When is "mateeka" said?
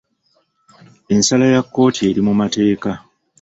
2.39-2.91